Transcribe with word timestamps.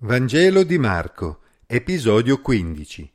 Vangelo 0.00 0.62
di 0.62 0.76
Marco, 0.76 1.40
episodio 1.66 2.42
15. 2.42 3.10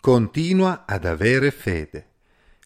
Continua 0.00 0.82
ad 0.84 1.04
avere 1.04 1.52
fede. 1.52 2.08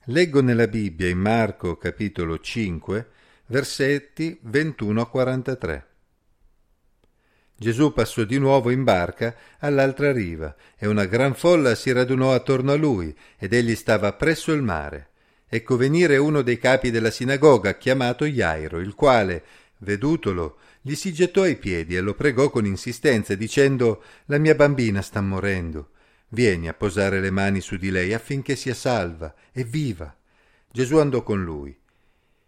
Leggo 0.04 0.40
nella 0.40 0.66
Bibbia 0.66 1.06
in 1.06 1.18
Marco 1.18 1.76
capitolo 1.76 2.38
5, 2.38 3.08
versetti 3.48 4.38
21 4.40 5.02
a 5.02 5.06
43. 5.06 5.86
Gesù 7.54 7.92
passò 7.92 8.24
di 8.24 8.38
nuovo 8.38 8.70
in 8.70 8.84
barca 8.84 9.36
all'altra 9.58 10.12
riva 10.12 10.56
e 10.74 10.86
una 10.86 11.04
gran 11.04 11.34
folla 11.34 11.74
si 11.74 11.92
radunò 11.92 12.32
attorno 12.32 12.72
a 12.72 12.76
lui 12.76 13.14
ed 13.36 13.52
egli 13.52 13.74
stava 13.74 14.14
presso 14.14 14.50
il 14.50 14.62
mare. 14.62 15.10
Ecco 15.46 15.76
venire 15.76 16.16
uno 16.16 16.40
dei 16.40 16.56
capi 16.56 16.90
della 16.90 17.10
sinagoga 17.10 17.74
chiamato 17.74 18.24
Iairo, 18.24 18.80
il 18.80 18.94
quale, 18.94 19.44
vedutolo, 19.80 20.56
gli 20.88 20.94
si 20.94 21.12
gettò 21.12 21.42
ai 21.42 21.56
piedi 21.56 21.96
e 21.96 22.00
lo 22.00 22.14
pregò 22.14 22.48
con 22.48 22.64
insistenza, 22.64 23.34
dicendo 23.34 24.02
La 24.24 24.38
mia 24.38 24.54
bambina 24.54 25.02
sta 25.02 25.20
morendo. 25.20 25.90
Vieni 26.28 26.66
a 26.66 26.72
posare 26.72 27.20
le 27.20 27.30
mani 27.30 27.60
su 27.60 27.76
di 27.76 27.90
lei 27.90 28.14
affinché 28.14 28.56
sia 28.56 28.72
salva 28.72 29.34
e 29.52 29.64
viva. 29.64 30.16
Gesù 30.72 30.96
andò 30.96 31.22
con 31.22 31.44
lui. 31.44 31.78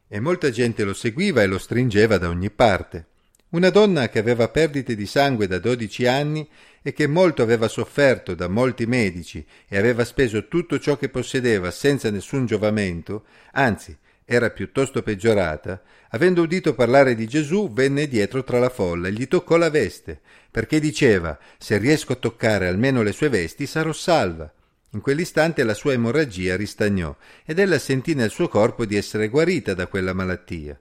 E 0.08 0.20
molta 0.20 0.48
gente 0.48 0.84
lo 0.84 0.94
seguiva 0.94 1.42
e 1.42 1.46
lo 1.48 1.58
stringeva 1.58 2.16
da 2.16 2.30
ogni 2.30 2.48
parte. 2.48 3.08
Una 3.50 3.68
donna 3.68 4.08
che 4.08 4.18
aveva 4.18 4.48
perdite 4.48 4.94
di 4.94 5.04
sangue 5.04 5.46
da 5.46 5.58
dodici 5.58 6.06
anni 6.06 6.48
e 6.80 6.94
che 6.94 7.06
molto 7.06 7.42
aveva 7.42 7.68
sofferto 7.68 8.34
da 8.34 8.48
molti 8.48 8.86
medici 8.86 9.44
e 9.68 9.76
aveva 9.76 10.02
speso 10.06 10.48
tutto 10.48 10.78
ciò 10.78 10.96
che 10.96 11.10
possedeva 11.10 11.70
senza 11.70 12.10
nessun 12.10 12.46
giovamento, 12.46 13.26
anzi 13.52 13.94
era 14.32 14.50
piuttosto 14.50 15.02
peggiorata, 15.02 15.82
avendo 16.10 16.42
udito 16.42 16.72
parlare 16.72 17.16
di 17.16 17.26
Gesù, 17.26 17.72
venne 17.72 18.06
dietro 18.06 18.44
tra 18.44 18.60
la 18.60 18.68
folla 18.68 19.08
e 19.08 19.12
gli 19.12 19.26
toccò 19.26 19.56
la 19.56 19.70
veste, 19.70 20.20
perché 20.52 20.78
diceva 20.78 21.36
se 21.58 21.78
riesco 21.78 22.12
a 22.12 22.14
toccare 22.14 22.68
almeno 22.68 23.02
le 23.02 23.10
sue 23.10 23.28
vesti 23.28 23.66
sarò 23.66 23.92
salva. 23.92 24.48
In 24.90 25.00
quell'istante 25.00 25.64
la 25.64 25.74
sua 25.74 25.94
emorragia 25.94 26.54
ristagnò 26.54 27.12
ed 27.44 27.58
ella 27.58 27.80
sentì 27.80 28.14
nel 28.14 28.30
suo 28.30 28.46
corpo 28.46 28.84
di 28.84 28.94
essere 28.94 29.26
guarita 29.26 29.74
da 29.74 29.88
quella 29.88 30.12
malattia. 30.12 30.78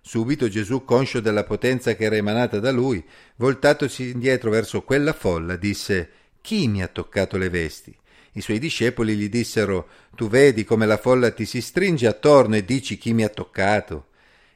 Subito 0.00 0.48
Gesù, 0.48 0.82
conscio 0.82 1.20
della 1.20 1.44
potenza 1.44 1.94
che 1.94 2.02
era 2.02 2.16
emanata 2.16 2.58
da 2.58 2.72
lui, 2.72 3.04
voltatosi 3.36 4.10
indietro 4.10 4.50
verso 4.50 4.82
quella 4.82 5.12
folla, 5.12 5.54
disse 5.54 6.10
Chi 6.40 6.66
mi 6.66 6.82
ha 6.82 6.88
toccato 6.88 7.36
le 7.36 7.48
vesti? 7.48 7.96
I 8.38 8.40
suoi 8.40 8.60
discepoli 8.60 9.16
gli 9.16 9.28
dissero 9.28 9.88
Tu 10.14 10.28
vedi 10.28 10.62
come 10.62 10.86
la 10.86 10.96
folla 10.96 11.32
ti 11.32 11.44
si 11.44 11.60
stringe 11.60 12.06
attorno 12.06 12.54
e 12.54 12.64
dici 12.64 12.96
chi 12.96 13.12
mi 13.12 13.24
ha 13.24 13.28
toccato. 13.28 14.10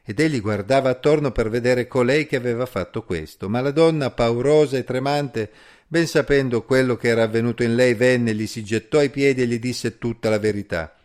Ed 0.05 0.21
egli 0.21 0.39
guardava 0.39 0.89
attorno 0.89 1.33
per 1.33 1.49
vedere 1.49 1.85
colei 1.85 2.25
che 2.25 2.37
aveva 2.37 2.65
fatto 2.65 3.03
questo, 3.03 3.49
ma 3.49 3.59
la 3.59 3.71
donna, 3.71 4.09
paurosa 4.09 4.77
e 4.77 4.85
tremante, 4.85 5.51
ben 5.85 6.07
sapendo 6.07 6.63
quello 6.63 6.95
che 6.95 7.09
era 7.09 7.23
avvenuto 7.23 7.61
in 7.61 7.75
lei, 7.75 7.93
venne, 7.93 8.33
gli 8.33 8.47
si 8.47 8.63
gettò 8.63 8.99
ai 8.99 9.09
piedi 9.09 9.41
e 9.41 9.47
gli 9.47 9.59
disse 9.59 9.97
tutta 9.97 10.29
la 10.29 10.39
verità. 10.39 10.95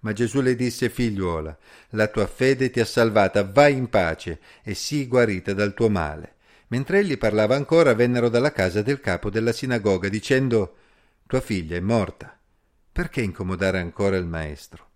Ma 0.00 0.12
Gesù 0.12 0.40
le 0.40 0.54
disse, 0.54 0.90
figliuola, 0.90 1.58
la 1.90 2.06
tua 2.06 2.28
fede 2.28 2.70
ti 2.70 2.78
ha 2.78 2.84
salvata, 2.84 3.42
vai 3.42 3.76
in 3.76 3.88
pace 3.88 4.38
e 4.62 4.74
sii 4.74 5.08
guarita 5.08 5.54
dal 5.54 5.74
tuo 5.74 5.88
male. 5.88 6.34
Mentre 6.68 7.00
egli 7.00 7.18
parlava 7.18 7.56
ancora, 7.56 7.94
vennero 7.94 8.28
dalla 8.28 8.52
casa 8.52 8.80
del 8.80 9.00
capo 9.00 9.28
della 9.28 9.50
sinagoga, 9.50 10.08
dicendo 10.08 10.74
tua 11.28 11.42
figlia 11.42 11.76
è 11.76 11.80
morta. 11.80 12.34
Perché 12.90 13.20
incomodare 13.20 13.78
ancora 13.78 14.16
il 14.16 14.24
maestro? 14.24 14.86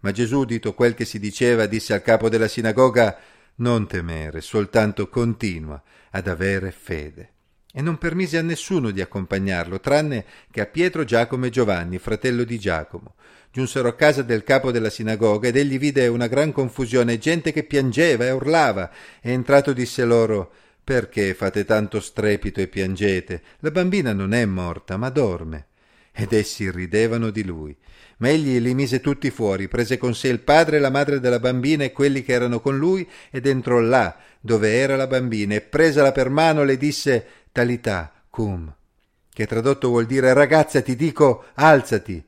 Ma 0.00 0.12
Gesù, 0.12 0.38
udito 0.38 0.72
quel 0.72 0.94
che 0.94 1.04
si 1.04 1.18
diceva, 1.18 1.66
disse 1.66 1.92
al 1.92 2.00
capo 2.00 2.28
della 2.28 2.46
sinagoga 2.46 3.18
Non 3.56 3.88
temere, 3.88 4.40
soltanto 4.40 5.08
continua 5.08 5.82
ad 6.10 6.28
avere 6.28 6.70
fede. 6.70 7.32
E 7.72 7.82
non 7.82 7.98
permise 7.98 8.38
a 8.38 8.42
nessuno 8.42 8.92
di 8.92 9.00
accompagnarlo, 9.00 9.80
tranne 9.80 10.24
che 10.48 10.60
a 10.60 10.66
Pietro, 10.66 11.02
Giacomo 11.02 11.46
e 11.46 11.50
Giovanni, 11.50 11.98
fratello 11.98 12.44
di 12.44 12.56
Giacomo. 12.56 13.16
Giunsero 13.50 13.88
a 13.88 13.96
casa 13.96 14.22
del 14.22 14.44
capo 14.44 14.70
della 14.70 14.90
sinagoga 14.90 15.48
ed 15.48 15.56
egli 15.56 15.76
vide 15.76 16.06
una 16.06 16.28
gran 16.28 16.52
confusione, 16.52 17.18
gente 17.18 17.50
che 17.50 17.64
piangeva 17.64 18.24
e 18.24 18.30
urlava, 18.30 18.92
e 19.20 19.32
entrato 19.32 19.72
disse 19.72 20.04
loro 20.04 20.52
perché 20.84 21.32
fate 21.32 21.64
tanto 21.64 21.98
strepito 21.98 22.60
e 22.60 22.68
piangete? 22.68 23.42
La 23.60 23.70
bambina 23.70 24.12
non 24.12 24.34
è 24.34 24.44
morta, 24.44 24.98
ma 24.98 25.08
dorme. 25.08 25.68
Ed 26.12 26.34
essi 26.34 26.70
ridevano 26.70 27.30
di 27.30 27.42
lui. 27.42 27.74
Ma 28.18 28.28
egli 28.28 28.60
li 28.60 28.74
mise 28.74 29.00
tutti 29.00 29.30
fuori, 29.30 29.66
prese 29.66 29.96
con 29.96 30.14
sé 30.14 30.28
il 30.28 30.40
padre 30.40 30.76
e 30.76 30.80
la 30.80 30.90
madre 30.90 31.20
della 31.20 31.40
bambina 31.40 31.84
e 31.84 31.92
quelli 31.92 32.22
che 32.22 32.34
erano 32.34 32.60
con 32.60 32.76
lui, 32.76 33.08
ed 33.30 33.46
entrò 33.46 33.80
là, 33.80 34.16
dove 34.40 34.74
era 34.74 34.94
la 34.94 35.06
bambina, 35.06 35.54
e 35.54 35.62
presala 35.62 36.12
per 36.12 36.28
mano 36.28 36.62
le 36.64 36.76
disse 36.76 37.26
Talità 37.50 38.12
cum, 38.28 38.72
che 39.32 39.46
tradotto 39.46 39.88
vuol 39.88 40.06
dire 40.06 40.32
ragazza 40.32 40.82
ti 40.82 40.94
dico 40.94 41.46
alzati. 41.54 42.24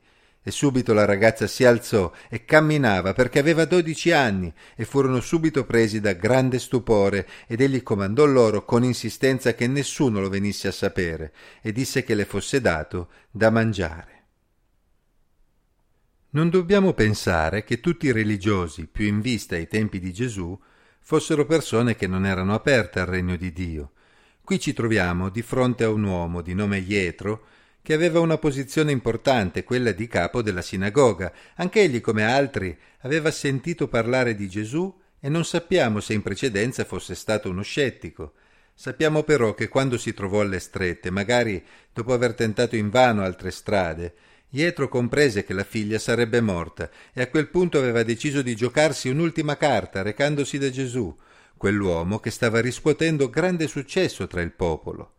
E 0.47 0.51
subito 0.51 0.93
la 0.93 1.03
ragazza 1.03 1.45
si 1.45 1.65
alzò 1.65 2.09
e 2.29 2.45
camminava 2.45 3.11
perché 3.11 3.37
aveva 3.37 3.65
dodici 3.65 4.13
anni 4.13 4.53
e 4.77 4.85
furono 4.85 5.19
subito 5.19 5.65
presi 5.65 5.99
da 5.99 6.13
grande 6.13 6.57
stupore 6.57 7.27
ed 7.47 7.59
egli 7.59 7.83
comandò 7.83 8.23
loro 8.23 8.63
con 8.63 8.85
insistenza 8.85 9.53
che 9.53 9.67
nessuno 9.67 10.21
lo 10.21 10.29
venisse 10.29 10.69
a 10.69 10.71
sapere 10.71 11.33
e 11.61 11.73
disse 11.73 12.05
che 12.05 12.15
le 12.15 12.23
fosse 12.23 12.61
dato 12.61 13.09
da 13.29 13.49
mangiare. 13.49 14.23
Non 16.29 16.49
dobbiamo 16.49 16.93
pensare 16.93 17.65
che 17.65 17.81
tutti 17.81 18.05
i 18.05 18.13
religiosi, 18.13 18.87
più 18.87 19.05
in 19.05 19.19
vista 19.19 19.55
ai 19.55 19.67
tempi 19.67 19.99
di 19.99 20.13
Gesù, 20.13 20.57
fossero 21.01 21.45
persone 21.45 21.97
che 21.97 22.07
non 22.07 22.25
erano 22.25 22.53
aperte 22.53 23.01
al 23.01 23.07
regno 23.07 23.35
di 23.35 23.51
Dio. 23.51 23.91
Qui 24.43 24.61
ci 24.61 24.71
troviamo 24.71 25.27
di 25.27 25.41
fronte 25.41 25.83
a 25.83 25.89
un 25.89 26.05
uomo 26.05 26.41
di 26.41 26.53
nome 26.53 26.77
Ietro, 26.77 27.47
che 27.87 27.93
aveva 27.93 28.19
una 28.19 28.37
posizione 28.37 28.91
importante, 28.91 29.63
quella 29.63 29.93
di 29.93 30.09
capo 30.09 30.41
della 30.41 30.61
sinagoga. 30.61 31.31
Anch'egli, 31.55 32.01
come 32.01 32.25
altri, 32.25 32.77
aveva 33.03 33.31
sentito 33.31 33.87
parlare 33.87 34.35
di 34.35 34.49
Gesù 34.49 34.93
e 35.17 35.29
non 35.29 35.45
sappiamo 35.45 36.01
se 36.01 36.11
in 36.11 36.21
precedenza 36.21 36.83
fosse 36.83 37.15
stato 37.15 37.49
uno 37.49 37.61
scettico. 37.61 38.33
Sappiamo 38.73 39.23
però 39.23 39.53
che 39.53 39.69
quando 39.69 39.97
si 39.97 40.13
trovò 40.13 40.41
alle 40.41 40.59
strette, 40.59 41.11
magari 41.11 41.63
dopo 41.93 42.11
aver 42.11 42.33
tentato 42.33 42.75
invano 42.75 43.23
altre 43.23 43.51
strade, 43.51 44.13
Pietro 44.49 44.89
comprese 44.89 45.45
che 45.45 45.53
la 45.53 45.63
figlia 45.63 45.97
sarebbe 45.97 46.41
morta 46.41 46.89
e 47.13 47.21
a 47.21 47.27
quel 47.27 47.47
punto 47.47 47.77
aveva 47.77 48.03
deciso 48.03 48.41
di 48.41 48.53
giocarsi 48.53 49.07
un'ultima 49.07 49.55
carta 49.55 50.01
recandosi 50.01 50.57
da 50.57 50.69
Gesù, 50.69 51.17
quell'uomo 51.55 52.19
che 52.19 52.31
stava 52.31 52.59
riscuotendo 52.59 53.29
grande 53.29 53.65
successo 53.69 54.27
tra 54.27 54.41
il 54.41 54.51
popolo. 54.51 55.13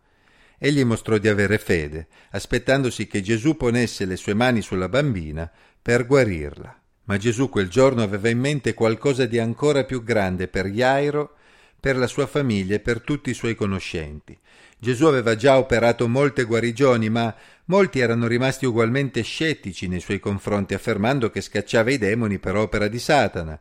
Egli 0.61 0.83
mostrò 0.83 1.17
di 1.17 1.29
avere 1.29 1.57
fede, 1.57 2.07
aspettandosi 2.31 3.07
che 3.07 3.21
Gesù 3.21 3.55
ponesse 3.55 4.05
le 4.05 4.17
sue 4.17 4.33
mani 4.33 4.61
sulla 4.61 4.89
bambina 4.89 5.49
per 5.81 6.05
guarirla. 6.05 6.77
Ma 7.05 7.17
Gesù 7.17 7.49
quel 7.49 7.69
giorno 7.69 8.03
aveva 8.03 8.27
in 8.27 8.39
mente 8.39 8.73
qualcosa 8.73 9.25
di 9.25 9.39
ancora 9.39 9.85
più 9.85 10.03
grande 10.03 10.49
per 10.49 10.67
Jairo, 10.67 11.35
per 11.79 11.95
la 11.95 12.07
sua 12.07 12.27
famiglia 12.27 12.75
e 12.75 12.81
per 12.81 12.99
tutti 13.01 13.29
i 13.29 13.33
suoi 13.33 13.55
conoscenti. 13.55 14.37
Gesù 14.77 15.05
aveva 15.05 15.35
già 15.37 15.57
operato 15.57 16.07
molte 16.09 16.43
guarigioni, 16.43 17.09
ma 17.09 17.33
molti 17.65 17.99
erano 17.99 18.27
rimasti 18.27 18.65
ugualmente 18.65 19.21
scettici 19.21 19.87
nei 19.87 20.01
suoi 20.01 20.19
confronti, 20.19 20.73
affermando 20.73 21.29
che 21.29 21.39
scacciava 21.39 21.89
i 21.91 21.97
demoni 21.97 22.37
per 22.37 22.57
opera 22.57 22.89
di 22.89 22.99
Satana. 22.99 23.59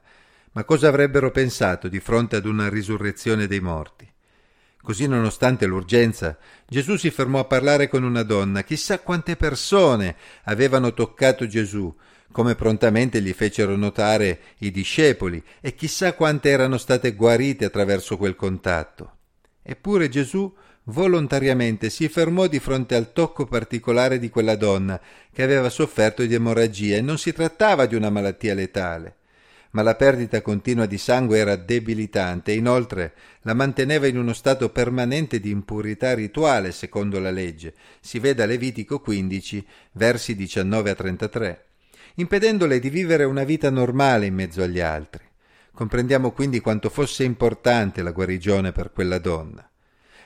Ma 0.52 0.64
cosa 0.64 0.88
avrebbero 0.88 1.30
pensato 1.30 1.86
di 1.86 2.00
fronte 2.00 2.36
ad 2.36 2.44
una 2.44 2.68
risurrezione 2.68 3.46
dei 3.46 3.60
morti? 3.60 4.10
Così, 4.88 5.06
nonostante 5.06 5.66
l'urgenza, 5.66 6.38
Gesù 6.66 6.96
si 6.96 7.10
fermò 7.10 7.40
a 7.40 7.44
parlare 7.44 7.88
con 7.88 8.04
una 8.04 8.22
donna. 8.22 8.64
Chissà 8.64 9.00
quante 9.00 9.36
persone 9.36 10.16
avevano 10.44 10.94
toccato 10.94 11.46
Gesù, 11.46 11.94
come 12.32 12.54
prontamente 12.54 13.20
gli 13.20 13.34
fecero 13.34 13.76
notare 13.76 14.40
i 14.60 14.70
discepoli, 14.70 15.44
e 15.60 15.74
chissà 15.74 16.14
quante 16.14 16.48
erano 16.48 16.78
state 16.78 17.12
guarite 17.12 17.66
attraverso 17.66 18.16
quel 18.16 18.34
contatto. 18.34 19.16
Eppure 19.62 20.08
Gesù 20.08 20.50
volontariamente 20.84 21.90
si 21.90 22.08
fermò 22.08 22.46
di 22.46 22.58
fronte 22.58 22.94
al 22.94 23.12
tocco 23.12 23.44
particolare 23.44 24.18
di 24.18 24.30
quella 24.30 24.56
donna 24.56 24.98
che 25.30 25.42
aveva 25.42 25.68
sofferto 25.68 26.24
di 26.24 26.32
emorragia 26.32 26.96
e 26.96 27.02
non 27.02 27.18
si 27.18 27.34
trattava 27.34 27.84
di 27.84 27.94
una 27.94 28.08
malattia 28.08 28.54
letale 28.54 29.17
ma 29.70 29.82
la 29.82 29.94
perdita 29.94 30.40
continua 30.40 30.86
di 30.86 30.98
sangue 30.98 31.38
era 31.38 31.56
debilitante 31.56 32.52
e 32.52 32.56
inoltre 32.56 33.14
la 33.42 33.54
manteneva 33.54 34.06
in 34.06 34.16
uno 34.16 34.32
stato 34.32 34.70
permanente 34.70 35.40
di 35.40 35.50
impurità 35.50 36.14
rituale 36.14 36.72
secondo 36.72 37.18
la 37.18 37.30
legge. 37.30 37.74
Si 38.00 38.18
veda 38.18 38.46
Levitico 38.46 39.00
15, 39.00 39.66
versi 39.92 40.34
19 40.34 40.90
a 40.90 40.94
33, 40.94 41.64
impedendole 42.14 42.78
di 42.78 42.90
vivere 42.90 43.24
una 43.24 43.44
vita 43.44 43.70
normale 43.70 44.26
in 44.26 44.34
mezzo 44.34 44.62
agli 44.62 44.80
altri. 44.80 45.24
Comprendiamo 45.72 46.32
quindi 46.32 46.60
quanto 46.60 46.88
fosse 46.90 47.24
importante 47.24 48.02
la 48.02 48.10
guarigione 48.10 48.72
per 48.72 48.90
quella 48.90 49.18
donna. 49.18 49.68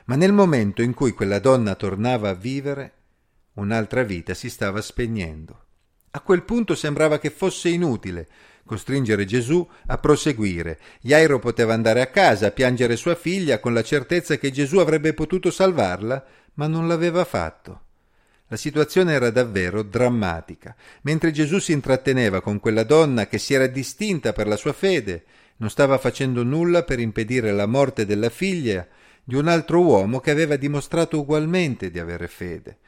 Ma 0.06 0.16
nel 0.16 0.32
momento 0.32 0.82
in 0.82 0.94
cui 0.94 1.12
quella 1.12 1.38
donna 1.38 1.74
tornava 1.74 2.30
a 2.30 2.34
vivere, 2.34 2.92
un'altra 3.54 4.02
vita 4.02 4.34
si 4.34 4.48
stava 4.48 4.80
spegnendo. 4.80 5.66
A 6.14 6.20
quel 6.20 6.42
punto 6.42 6.74
sembrava 6.74 7.18
che 7.18 7.30
fosse 7.30 7.68
inutile 7.68 8.28
costringere 8.64 9.24
Gesù 9.24 9.66
a 9.86 9.98
proseguire. 9.98 10.78
Jairo 11.00 11.38
poteva 11.38 11.74
andare 11.74 12.00
a 12.00 12.06
casa 12.06 12.46
a 12.46 12.50
piangere 12.50 12.96
sua 12.96 13.14
figlia 13.14 13.58
con 13.58 13.74
la 13.74 13.82
certezza 13.82 14.36
che 14.36 14.50
Gesù 14.50 14.78
avrebbe 14.78 15.14
potuto 15.14 15.50
salvarla, 15.50 16.24
ma 16.54 16.66
non 16.66 16.86
l'aveva 16.86 17.24
fatto. 17.24 17.80
La 18.48 18.56
situazione 18.56 19.12
era 19.12 19.30
davvero 19.30 19.82
drammatica. 19.82 20.74
Mentre 21.02 21.32
Gesù 21.32 21.58
si 21.58 21.72
intratteneva 21.72 22.40
con 22.40 22.60
quella 22.60 22.84
donna 22.84 23.26
che 23.26 23.38
si 23.38 23.54
era 23.54 23.66
distinta 23.66 24.32
per 24.32 24.46
la 24.46 24.56
sua 24.56 24.72
fede, 24.72 25.24
non 25.56 25.70
stava 25.70 25.98
facendo 25.98 26.42
nulla 26.42 26.82
per 26.82 26.98
impedire 26.98 27.52
la 27.52 27.66
morte 27.66 28.04
della 28.04 28.30
figlia 28.30 28.86
di 29.24 29.34
un 29.34 29.48
altro 29.48 29.80
uomo 29.80 30.20
che 30.20 30.30
aveva 30.30 30.56
dimostrato 30.56 31.18
ugualmente 31.18 31.90
di 31.90 31.98
avere 31.98 32.28
fede. 32.28 32.78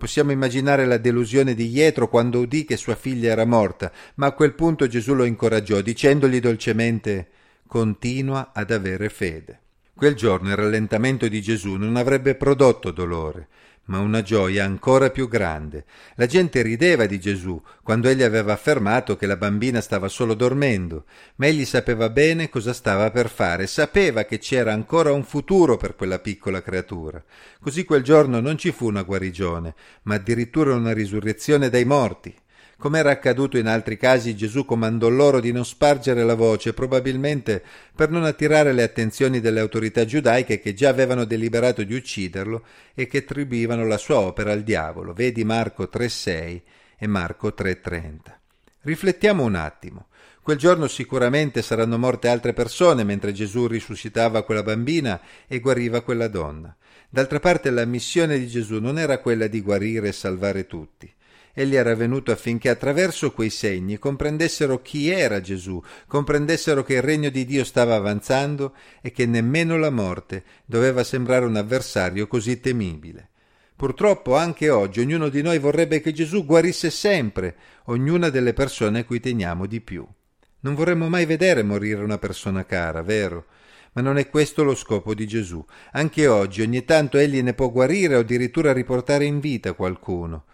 Possiamo 0.00 0.32
immaginare 0.32 0.86
la 0.86 0.96
delusione 0.96 1.52
di 1.52 1.68
Jetro 1.68 2.08
quando 2.08 2.40
udì 2.40 2.64
che 2.64 2.78
sua 2.78 2.94
figlia 2.94 3.32
era 3.32 3.44
morta, 3.44 3.92
ma 4.14 4.28
a 4.28 4.32
quel 4.32 4.54
punto 4.54 4.86
Gesù 4.86 5.12
lo 5.12 5.24
incoraggiò, 5.24 5.82
dicendogli 5.82 6.40
dolcemente 6.40 7.28
Continua 7.66 8.52
ad 8.54 8.70
avere 8.70 9.10
fede. 9.10 9.60
Quel 9.94 10.14
giorno 10.14 10.48
il 10.48 10.56
rallentamento 10.56 11.28
di 11.28 11.42
Gesù 11.42 11.74
non 11.74 11.96
avrebbe 11.96 12.34
prodotto 12.34 12.92
dolore, 12.92 13.48
ma 13.90 13.98
una 13.98 14.22
gioia 14.22 14.64
ancora 14.64 15.10
più 15.10 15.28
grande. 15.28 15.84
La 16.14 16.26
gente 16.26 16.62
rideva 16.62 17.06
di 17.06 17.18
Gesù 17.18 17.60
quando 17.82 18.08
egli 18.08 18.22
aveva 18.22 18.52
affermato 18.52 19.16
che 19.16 19.26
la 19.26 19.36
bambina 19.36 19.80
stava 19.80 20.06
solo 20.06 20.34
dormendo, 20.34 21.04
ma 21.36 21.46
egli 21.46 21.64
sapeva 21.64 22.08
bene 22.08 22.48
cosa 22.48 22.72
stava 22.72 23.10
per 23.10 23.28
fare, 23.28 23.66
sapeva 23.66 24.24
che 24.24 24.38
c'era 24.38 24.72
ancora 24.72 25.12
un 25.12 25.24
futuro 25.24 25.76
per 25.76 25.96
quella 25.96 26.20
piccola 26.20 26.62
creatura. 26.62 27.22
Così 27.60 27.84
quel 27.84 28.02
giorno 28.02 28.38
non 28.38 28.56
ci 28.56 28.70
fu 28.70 28.86
una 28.86 29.02
guarigione, 29.02 29.74
ma 30.02 30.14
addirittura 30.14 30.74
una 30.74 30.92
risurrezione 30.92 31.68
dai 31.68 31.84
morti. 31.84 32.32
Come 32.80 32.98
era 32.98 33.10
accaduto 33.10 33.58
in 33.58 33.66
altri 33.66 33.98
casi, 33.98 34.34
Gesù 34.34 34.64
comandò 34.64 35.10
loro 35.10 35.38
di 35.38 35.52
non 35.52 35.66
spargere 35.66 36.24
la 36.24 36.34
voce, 36.34 36.72
probabilmente 36.72 37.62
per 37.94 38.08
non 38.08 38.24
attirare 38.24 38.72
le 38.72 38.82
attenzioni 38.82 39.38
delle 39.38 39.60
autorità 39.60 40.06
giudaiche 40.06 40.60
che 40.60 40.72
già 40.72 40.88
avevano 40.88 41.26
deliberato 41.26 41.82
di 41.82 41.94
ucciderlo 41.94 42.64
e 42.94 43.06
che 43.06 43.18
attribuivano 43.18 43.84
la 43.84 43.98
sua 43.98 44.20
opera 44.20 44.52
al 44.52 44.62
diavolo. 44.62 45.12
Vedi 45.12 45.44
Marco 45.44 45.90
3,6 45.92 46.60
e 46.96 47.06
Marco 47.06 47.48
3,30. 47.48 48.18
Riflettiamo 48.80 49.44
un 49.44 49.56
attimo. 49.56 50.06
Quel 50.40 50.56
giorno 50.56 50.88
sicuramente 50.88 51.60
saranno 51.60 51.98
morte 51.98 52.28
altre 52.28 52.54
persone 52.54 53.04
mentre 53.04 53.32
Gesù 53.32 53.66
risuscitava 53.66 54.42
quella 54.42 54.62
bambina 54.62 55.20
e 55.46 55.60
guariva 55.60 56.00
quella 56.00 56.28
donna. 56.28 56.74
D'altra 57.10 57.40
parte 57.40 57.68
la 57.68 57.84
missione 57.84 58.38
di 58.38 58.46
Gesù 58.46 58.78
non 58.78 58.98
era 58.98 59.18
quella 59.18 59.48
di 59.48 59.60
guarire 59.60 60.08
e 60.08 60.12
salvare 60.12 60.66
tutti. 60.66 61.12
Egli 61.60 61.76
era 61.76 61.94
venuto 61.94 62.32
affinché 62.32 62.70
attraverso 62.70 63.32
quei 63.32 63.50
segni 63.50 63.98
comprendessero 63.98 64.80
chi 64.80 65.10
era 65.10 65.42
Gesù, 65.42 65.78
comprendessero 66.06 66.82
che 66.82 66.94
il 66.94 67.02
regno 67.02 67.28
di 67.28 67.44
Dio 67.44 67.64
stava 67.64 67.96
avanzando 67.96 68.74
e 69.02 69.10
che 69.10 69.26
nemmeno 69.26 69.76
la 69.76 69.90
morte 69.90 70.42
doveva 70.64 71.04
sembrare 71.04 71.44
un 71.44 71.56
avversario 71.56 72.26
così 72.28 72.60
temibile. 72.60 73.28
Purtroppo 73.76 74.36
anche 74.36 74.70
oggi 74.70 75.00
ognuno 75.00 75.28
di 75.28 75.42
noi 75.42 75.58
vorrebbe 75.58 76.00
che 76.00 76.14
Gesù 76.14 76.46
guarisse 76.46 76.88
sempre 76.88 77.54
ognuna 77.84 78.30
delle 78.30 78.54
persone 78.54 79.00
a 79.00 79.04
cui 79.04 79.20
teniamo 79.20 79.66
di 79.66 79.82
più. 79.82 80.06
Non 80.60 80.74
vorremmo 80.74 81.10
mai 81.10 81.26
vedere 81.26 81.62
morire 81.62 82.02
una 82.02 82.16
persona 82.16 82.64
cara, 82.64 83.02
vero? 83.02 83.44
Ma 83.92 84.00
non 84.00 84.16
è 84.16 84.30
questo 84.30 84.64
lo 84.64 84.74
scopo 84.74 85.12
di 85.12 85.26
Gesù. 85.26 85.62
Anche 85.92 86.26
oggi 86.26 86.62
ogni 86.62 86.86
tanto 86.86 87.18
egli 87.18 87.42
ne 87.42 87.52
può 87.52 87.70
guarire 87.70 88.14
o 88.14 88.20
addirittura 88.20 88.72
riportare 88.72 89.26
in 89.26 89.40
vita 89.40 89.74
qualcuno 89.74 90.44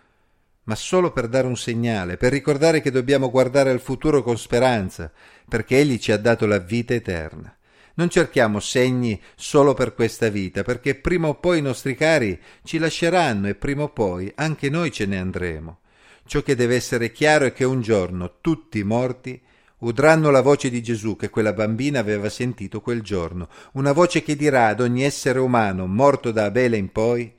ma 0.67 0.75
solo 0.75 1.13
per 1.13 1.29
dare 1.29 1.47
un 1.47 1.57
segnale, 1.57 2.17
per 2.17 2.33
ricordare 2.33 2.81
che 2.81 2.91
dobbiamo 2.91 3.31
guardare 3.31 3.71
al 3.71 3.81
futuro 3.81 4.23
con 4.23 4.37
speranza, 4.37 5.13
perché 5.49 5.79
Egli 5.79 5.99
ci 5.99 6.11
ha 6.11 6.17
dato 6.17 6.47
la 6.47 6.59
vita 6.59 6.93
eterna. 6.93 7.57
Non 7.95 8.11
cerchiamo 8.11 8.59
segni 8.59 9.21
solo 9.37 9.75
per 9.75 9.95
questa 9.95 10.29
vita, 10.29 10.63
perché 10.63 10.97
prima 10.97 11.29
o 11.29 11.37
poi 11.37 11.59
i 11.59 11.63
nostri 11.63 11.95
cari 11.95 12.39
ci 12.65 12.79
lasceranno 12.79 13.47
e 13.49 13.55
prima 13.55 13.85
o 13.85 13.91
poi 13.91 14.31
anche 14.35 14.69
noi 14.69 14.91
ce 14.91 15.07
ne 15.07 15.19
andremo. 15.19 15.79
Ciò 16.27 16.43
che 16.43 16.57
deve 16.57 16.75
essere 16.75 17.13
chiaro 17.13 17.47
è 17.47 17.53
che 17.53 17.65
un 17.65 17.81
giorno 17.81 18.39
tutti 18.41 18.83
morti 18.83 19.41
udranno 19.79 20.31
la 20.31 20.43
voce 20.43 20.69
di 20.69 20.83
Gesù 20.83 21.15
che 21.15 21.31
quella 21.31 21.53
bambina 21.53 22.01
aveva 22.01 22.29
sentito 22.29 22.81
quel 22.81 23.03
giorno, 23.03 23.49
una 23.75 23.93
voce 23.93 24.23
che 24.23 24.35
dirà 24.35 24.67
ad 24.67 24.81
ogni 24.81 25.05
essere 25.05 25.39
umano 25.39 25.87
morto 25.87 26.33
da 26.33 26.47
Abele 26.47 26.77
in 26.77 26.91
poi, 26.91 27.33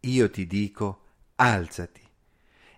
io 0.00 0.30
ti 0.30 0.46
dico, 0.46 1.00
alzati 1.36 2.05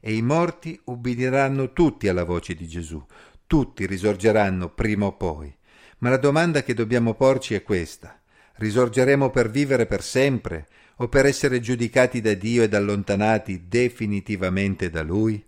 e 0.01 0.15
i 0.15 0.23
morti 0.23 0.81
ubbidiranno 0.85 1.73
tutti 1.73 2.09
alla 2.09 2.25
voce 2.25 2.55
di 2.55 2.67
Gesù, 2.67 3.05
tutti 3.47 3.87
risorgeranno 3.87 4.69
prima 4.71 5.07
o 5.07 5.17
poi. 5.17 5.55
Ma 5.99 6.11
la 6.11 6.17
domanda 6.17 6.63
che 6.63 6.75
dobbiamo 6.75 7.15
porci 7.15 7.55
è 7.55 7.63
questa. 7.63 8.21
Risorgeremo 8.55 9.31
per 9.31 9.51
vivere 9.51 9.87
per 9.87 10.03
sempre 10.03 10.69
o 10.97 11.09
per 11.09 11.27
essere 11.27 11.61
giudicati 11.61 12.21
da 12.21 12.35
Dio 12.35 12.63
ed 12.63 12.75
allontanati 12.75 13.67
definitivamente 13.69 14.91
da 14.91 15.03
Lui? 15.03 15.45